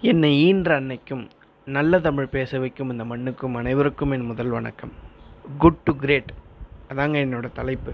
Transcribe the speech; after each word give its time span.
என்னை 0.00 0.40
ஈன்ற 0.40 0.80
அன்னைக்கும் 0.80 1.28
நல்ல 1.64 2.00
தமிழ் 2.00 2.26
பேச 2.26 2.58
வைக்கும் 2.58 2.90
இந்த 2.90 3.04
மண்ணுக்கும் 3.04 3.54
அனைவருக்கும் 3.54 4.10
என் 4.10 4.26
முதல் 4.26 4.48
வணக்கம். 4.48 4.92
குட் 5.58 5.76
டு 5.76 5.96
கிரேட் 5.96 6.32
அதாங்க 6.88 7.16
என்னோடய 7.22 7.52
தலைப்பு. 7.52 7.92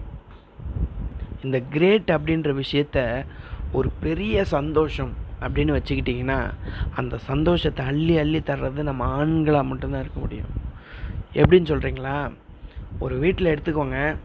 இந்த 1.43 1.61
கிரேட் 1.61 2.09
அப்படின்ற 2.09 2.63
விஷயத்த 2.63 3.25
ஒரு 3.73 3.91
பெரிய 4.01 4.45
சந்தோஷம் 4.45 5.13
அப்படின்னு 5.41 5.79
வச்சுக்கிட்டிங்கன்னா 5.79 6.51
அந்த 6.95 7.19
சந்தோஷத்தை 7.19 7.87
அள்ளி 7.87 8.19
அள்ளி 8.19 8.39
தர்றது 8.39 8.83
நம்ம 8.83 9.25
ஆண்களாக 9.25 9.65
மட்டும்தான் 9.65 10.01
இருக்க 10.01 10.21
முடியும். 10.21 10.53
எப்படின்னு 11.33 11.71
சொல்கிறீங்களா 11.75 12.33
ஒரு 12.99 13.19
வீட்டில் 13.19 13.55
எடுத்துக்கோங்க. 13.55 14.17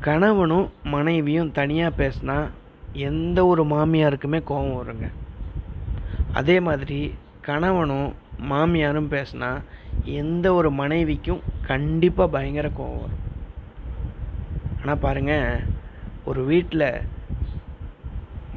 கணவனும் 0.00 0.70
மனைவியும் 0.84 1.52
தனியாக 1.52 2.04
பேசினா 2.04 2.48
எந்த 2.92 3.46
ஒரு 3.46 3.64
மாமியாருக்குமே 3.64 4.42
கோபம் 4.42 4.86
வருங்க. 4.86 5.10
அதே 6.38 6.56
மாதிரி 6.66 7.00
கணவனும் 7.48 8.10
மாமியாரும் 8.50 9.12
பேசினா 9.14 9.50
எந்த 10.20 10.46
ஒரு 10.58 10.68
மனைவிக்கும் 10.80 11.42
கண்டிப்பாக 11.70 12.32
பயங்கர 12.34 12.68
கோபம் 12.78 13.02
வரும். 13.02 13.18
ஆனால் 14.80 15.02
பாருங்கள் 15.04 15.64
ஒரு 16.30 16.40
வீட்டில் 16.50 16.88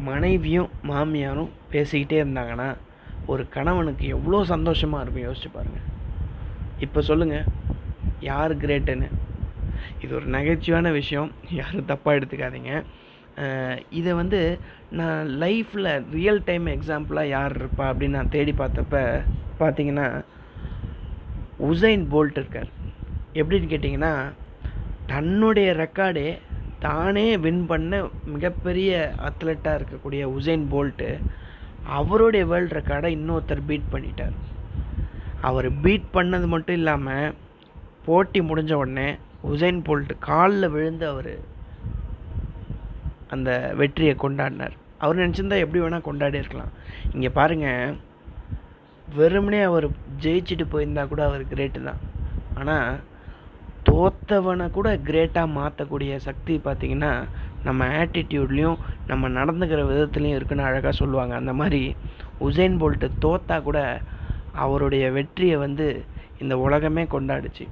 மனைவியும் 0.09 0.69
மாமியாரும் 0.91 1.51
பேசிக்கிட்டே 1.73 2.17
இருந்தாங்கன்னா 2.23 2.69
ஒரு 3.33 3.43
கணவனுக்கு 3.55 4.05
எவ்வளோ 4.15 4.39
சந்தோஷமாக 4.53 5.03
இருக்கும் 5.03 5.27
யோசிச்சு 5.27 5.51
பாருங்கள் 5.57 5.87
இப்போ 6.85 7.01
சொல்லுங்கள் 7.09 7.47
யார் 8.29 8.53
கிரேட்டுன்னு 8.63 9.07
இது 10.03 10.11
ஒரு 10.19 10.27
நகைச்சுவான 10.35 10.91
விஷயம் 10.99 11.31
யாரும் 11.59 11.89
தப்பாக 11.91 12.17
எடுத்துக்காதீங்க. 12.17 12.73
இதை 13.89 14.11
வந்து 14.13 14.39
நான் 14.99 15.27
லைஃப்பில் 15.43 15.91
ரியல் 16.17 16.41
டைம் 16.45 16.65
எக்ஸாம்பிளாக 16.75 17.33
யார் 17.35 17.55
இருப்பா 17.59 17.85
அப்படின்னு 17.91 18.17
நான் 18.19 18.33
தேடி 18.35 18.53
பார்த்தப்ப 18.57 19.01
பார்த்தீங்கன்னா 19.59 20.07
உசைன் 21.69 22.03
போல்ட் 22.13 22.37
இருக்கார். 22.41 22.69
எப்படின்னு 23.33 23.71
கேட்டிங்கன்னா 23.71 24.13
தன்னுடைய 25.11 25.69
ரெக்கார்டே 25.73 26.27
தானே 26.79 27.25
வின் 27.45 27.65
பண்ண 27.65 27.99
மிகப்பெரிய 28.33 28.91
அத்லெட்டாக 29.27 29.77
இருக்கக்கூடிய 29.79 30.23
உசைன் 30.37 30.65
போல்ட்டு 30.73 31.09
அவருடைய 31.97 32.43
வேர்ல்டு 32.51 32.77
ரெக்கார்டை 32.79 33.09
இன்னொருத்தர் 33.17 33.67
பீட் 33.69 33.91
பண்ணிட்டார். 33.93 34.35
அவர் 35.49 35.67
பீட் 35.83 36.07
பண்ணது 36.13 36.47
மட்டும் 36.53 36.75
இல்லாமல் 36.75 37.35
போட்டி 38.05 38.39
முடிஞ்ச 38.41 38.73
உடனே 38.83 39.09
உசைன் 39.51 39.81
போல்ட் 39.87 40.13
காலில் 40.19 40.73
விழுந்து 40.75 41.07
அவர் 41.07 41.33
அந்த 43.35 43.51
வெற்றியை 43.79 44.13
கொண்டாடினார். 44.23 44.75
அவர் 45.03 45.21
நினச்சிருந்தா 45.21 45.57
எப்படி 45.63 45.81
வேணால் 45.83 46.07
கொண்டாடி 46.09 46.41
இருக்கலாம். 46.41 46.71
இங்கே 47.15 47.31
பாருங்கள் 47.39 47.97
வெறுமனே 49.17 49.59
அவர் 49.69 49.87
ஜெயிச்சுட்டு 50.23 50.65
போயிருந்தா 50.73 51.03
கூட 51.11 51.21
அவர் 51.29 51.43
கிரேட்டு 51.51 51.81
தான். 51.89 52.01
ஆனால் 52.59 52.89
தோத்தவனை 53.89 54.65
கூட 54.77 54.89
கிரேட்டாக 55.07 55.53
மாற்றக்கூடிய 55.57 56.13
சக்தி 56.27 56.53
பார்த்திங்கன்னா 56.67 57.11
நம்ம 57.67 57.85
ஆட்டிடியூட்லேயும் 57.99 58.79
நம்ம 59.11 59.29
நடந்துக்கிற 59.37 59.81
விதத்துலேயும் 59.91 60.37
இருக்குன்னு 60.37 60.67
அழகாக 60.69 60.93
சொல்லுவாங்க. 61.01 61.33
அந்த 61.41 61.53
மாதிரி 61.59 61.81
உசைன் 62.47 62.79
போல்ட்டு 62.81 63.07
தோத்தா 63.25 63.57
கூட 63.67 63.79
அவருடைய 64.63 65.05
வெற்றியை 65.17 65.55
வந்து 65.65 65.87
இந்த 66.43 66.53
உலகமே 66.65 67.03
கொண்டாடுச்சு. 67.15 67.65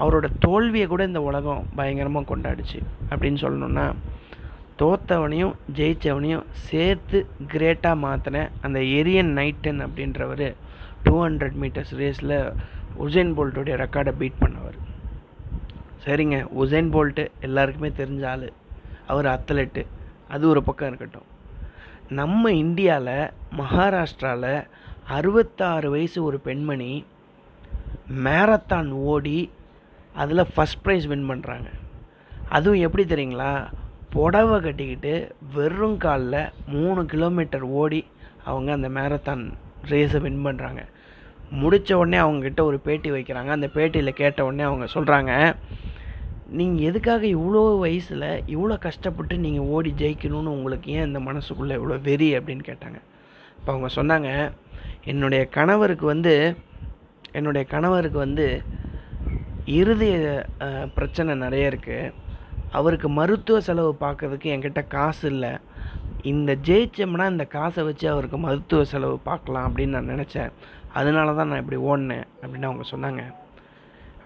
அவரோட 0.00 0.26
தோல்வியை 0.44 0.86
கூட 0.92 1.02
இந்த 1.10 1.20
உலகம் 1.28 1.66
பயங்கரமாக 1.78 2.28
கொண்டாடுச்சு. 2.32 2.78
அப்படின்னு 3.12 3.38
சொல்லணுன்னா 3.44 3.86
தோத்தவனையும் 4.80 5.54
ஜெயித்தவனையும் 5.78 6.46
சேர்த்து 6.68 7.18
கிரேட்டாக 7.52 7.96
மாற்றின 8.04 8.38
அந்த 8.66 8.78
எரியன் 8.98 9.32
நைட்டன் 9.38 9.80
அப்படின்றவர் 9.86 10.46
டூ 11.04 11.14
ஹண்ட்ரட் 11.24 11.58
மீட்டர்ஸ் 11.62 11.92
ரேஸில் 12.00 12.36
உசைன் 13.04 13.32
போல்ட்டுடைய 13.36 13.74
ரெக்கார்டை 13.82 14.12
பீட் 14.20 14.40
பண்ணவர். 14.42 14.78
சரிங்க 16.04 16.38
உசைன் 16.62 16.88
போல்ட்டு 16.94 17.24
எல்லாருக்குமே 17.48 17.90
தெரிஞ்ச 18.00 18.24
ஆள். 18.32 18.48
அவர் 19.12 19.28
அத்லெட்டு 19.34 19.82
அது 20.34 20.44
ஒரு 20.52 20.62
பக்கம் 20.68 20.88
இருக்கட்டும். 20.90 21.28
நம்ம 22.20 22.52
இந்தியாவில் 22.64 23.30
மகாராஷ்டிராவில் 23.60 24.54
அறுபத்தாறு 25.16 25.88
வயசு 25.94 26.18
ஒரு 26.28 26.38
பெண்மணி 26.48 26.92
மேரத்தான் 28.26 28.90
ஓடி 29.12 29.38
அதில் 30.22 30.50
ஃபஸ்ட் 30.54 30.82
ப்ரைஸ் 30.84 31.06
வின் 31.12 31.28
பண்ணுறாங்க 31.30 31.68
அதுவும் 32.56 32.84
எப்படி 32.86 33.04
தெரியுங்களா? 33.12 33.52
புடவை 34.14 34.56
கட்டிக்கிட்டு 34.60 35.12
வெறும் 35.54 35.98
காலில் 36.04 36.40
மூணு 36.74 37.00
கிலோமீட்டர் 37.12 37.66
ஓடி 37.82 38.00
அவங்க 38.50 38.70
அந்த 38.78 38.88
மேரத்தான் 38.96 39.42
ரேஸை 39.90 40.18
வின் 40.24 40.44
பண்ணுறாங்க 40.46 40.82
முடித்த 41.62 41.96
உடனே 42.00 42.18
அவங்கக்கிட்ட 42.24 42.60
ஒரு 42.68 42.78
பேட்டி 42.84 43.08
வைக்கிறாங்க. 43.14 43.50
அந்த 43.56 43.68
பேட்டியில் 43.76 44.18
கேட்ட 44.20 44.40
உடனே 44.48 44.64
அவங்க 44.68 44.86
சொல்கிறாங்க 44.94 45.32
நீங்கள் 46.58 46.86
எதுக்காக 46.90 47.24
இவ்வளோ 47.36 47.62
வயசில் 47.82 48.28
இவ்வளோ 48.54 48.74
கஷ்டப்பட்டு 48.86 49.34
நீங்கள் 49.44 49.68
ஓடி 49.74 49.90
ஜெயிக்கணும்னு 50.02 50.54
உங்களுக்கு 50.56 50.88
ஏன் 50.96 51.08
இந்த 51.08 51.20
மனசுக்குள்ளே 51.28 51.76
இவ்வளோ 51.80 51.96
வெறி? 52.08 52.28
அப்படின்னு 52.38 52.64
கேட்டாங்க. 52.70 52.98
இப்போ 53.58 53.70
அவங்க 53.74 53.88
சொன்னாங்க 53.98 54.30
என்னுடைய 55.12 55.42
கணவருக்கு 55.58 56.06
வந்து 56.14 56.34
என்னுடைய 57.38 57.64
கணவருக்கு 57.74 58.18
வந்து 58.26 58.46
இறுதி 59.78 60.10
பிரச்சனை 60.96 61.34
நிறைய 61.44 61.70
இருக்குது 61.72 62.12
அவருக்கு 62.78 63.08
மருத்துவ 63.18 63.58
செலவு 63.68 63.92
பார்க்கறதுக்கு 64.04 64.52
என்கிட்ட 64.54 64.82
காசு 64.96 65.24
இல்லை. 65.32 65.52
இந்த 66.32 66.50
ஜெயிச்சோம்னா 66.66 67.26
இந்த 67.34 67.44
காசை 67.56 67.82
வச்சு 67.88 68.06
அவருக்கு 68.14 68.38
மருத்துவ 68.46 68.82
செலவு 68.92 69.16
பார்க்கலாம் 69.28 69.66
அப்படின்னு 69.68 69.96
நான் 69.96 70.12
நினச்சேன். 70.14 70.52
அதனால 70.98 71.34
தான் 71.38 71.50
நான் 71.50 71.62
இப்படி 71.62 71.78
ஓடினேன் 71.90 72.26
அப்படின்னு 72.40 72.68
அவங்க 72.70 72.84
சொன்னாங்க. 72.92 73.22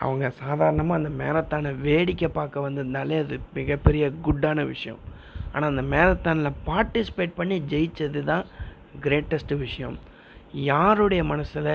அவங்க 0.05 0.27
சாதாரணமாக 0.41 1.01
அந்த 1.01 1.11
மேரத்தானை 1.21 1.71
வேடிக்கை 1.87 2.29
பார்க்க 2.39 2.67
வந்திருந்தாலே 2.67 3.19
அது 3.25 3.37
மிகப்பெரிய 3.59 4.07
குட்டான 4.27 4.67
விஷயம். 4.73 5.01
ஆனால் 5.53 5.71
அந்த 5.73 5.85
மேரத்தானில் 5.95 6.59
பார்ட்டிசிபேட் 6.69 7.39
பண்ணி 7.39 7.57
ஜெயித்தது 7.73 8.23
தான் 8.33 8.45
கிரேட்டஸ்ட்டு 9.05 9.63
விஷயம். 9.67 9.97
யாருடைய 10.71 11.23
மனசில் 11.31 11.73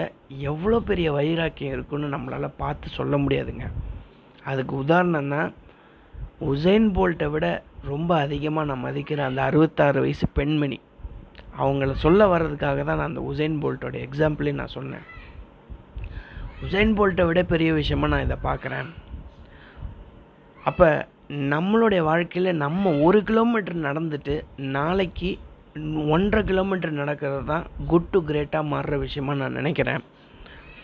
எவ்வளோ 0.52 0.78
பெரிய 0.90 1.08
வைராக்கியம் 1.18 1.74
இருக்குன்னு 1.76 2.14
நம்மளால் 2.16 2.58
பார்த்து 2.62 2.96
சொல்ல 3.00 3.16
முடியாதுங்க. 3.24 3.66
அதுக்கு 4.52 4.74
உதாரணம் 4.84 5.34
தான் 5.36 5.50
உசைன் 6.50 6.88
போல்ட்டை 6.96 7.28
விட 7.34 7.48
ரொம்ப 7.90 8.12
அதிகமாக 8.26 8.68
நான் 8.70 8.86
மதிக்கிற 8.86 9.20
அந்த 9.30 9.42
அறுபத்தாறு 9.50 10.00
வயசு 10.06 10.26
பெண்மணி. 10.38 10.78
அவங்கள 11.62 11.94
சொல்ல 12.04 12.28
வர்றதுக்காக 12.34 12.84
தான் 12.88 13.00
நான் 13.00 13.12
அந்த 13.12 13.24
உசைன் 13.32 13.58
போல்ட்டோட 13.64 13.96
எக்ஸாம்பிளையும் 14.08 14.62
நான் 14.62 14.76
சொன்னேன். 14.78 15.06
உசைன் 16.66 16.96
போல்ட்டை 16.98 17.24
விட 17.30 17.42
பெரிய 17.54 17.70
விஷயமாக 17.80 18.12
நான் 18.14 18.26
இதை 18.28 18.38
பார்க்குறேன். 18.48 18.90
அப்போ 20.70 20.90
நம்மளுடைய 21.54 22.02
வாழ்க்கையில் 22.10 22.60
நம்ம 22.64 22.92
ஒரு 23.06 23.20
கிலோமீட்டர் 23.30 23.78
நடந்துட்டு 23.88 24.34
நாளைக்கு 24.78 25.32
ஒன்றரை 26.16 26.42
கிலோமீட்டர் 26.50 27.00
நடக்கிறது 27.02 27.44
தான் 27.54 27.66
குட் 27.92 28.12
டு 28.14 28.20
கிரேட்டாக 28.30 28.72
மாறுற 28.74 28.96
விஷயமா 29.06 29.34
நான் 29.42 29.58
நினைக்கிறேன். 29.60 30.02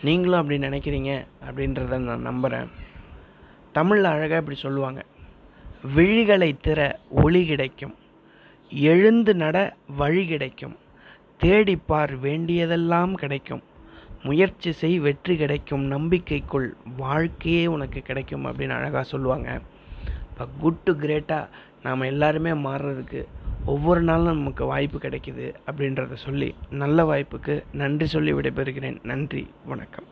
நீங்களும் 0.06 0.40
அப்படி 0.40 0.58
நினைக்கிறீங்க 0.68 1.12
அப்படின்றத 1.46 1.98
நான் 2.08 2.28
நம்புகிறேன் 2.30 2.68
தமிழில் 3.78 4.14
அழகாக 4.14 4.42
இப்படி 4.42 4.58
சொல்லுவாங்க. 4.66 5.00
விழிகளை 5.86 6.58
திற 6.64 6.94
ஒளி 7.08 7.46
கிடைக்கும். 7.46 7.94
எழுந்து 8.70 9.34
நட 9.34 9.76
வழி 9.96 10.26
கிடைக்கும். 10.26 10.76
தேடிப்பார் 11.44 12.18
வேண்டியதெல்லாம் 12.18 13.14
கிடைக்கும். 13.14 13.62
முயற்சி 14.22 14.72
செய் 14.72 14.98
வெற்றி 14.98 15.36
கிடைக்கும். 15.36 15.90
நம்பிக்கைக்குள் 15.90 16.72
வாழ்க்கையே 16.96 17.66
உனக்கு 17.66 18.00
கிடைக்கும் 18.00 18.44
அப்படின்னு 18.44 18.68
அழகாக 18.68 19.02
சொல்லுவாங்க. 19.02 19.60
இப்போ 20.30 20.46
குட் 20.60 20.78
டு 20.78 20.92
கிரேட்டாக 20.92 21.48
நாம் 21.82 22.00
எல்லாருமே 22.00 22.50
மாறுறதுக்கு 22.50 23.24
ஒவ்வொரு 23.64 24.02
நாளும் 24.02 24.36
நமக்கு 24.36 24.64
வாய்ப்பு 24.64 24.98
கிடைக்குது 24.98 25.54
அப்படின்றத 25.70 26.14
சொல்லி 26.14 26.54
நல்ல 26.70 27.04
வாய்ப்புக்கு 27.04 27.62
நன்றி 27.72 28.06
சொல்லி 28.06 28.32
விடைபெறுகிறேன். 28.32 28.98
நன்றி 29.02 29.50
வணக்கம். 29.64 30.04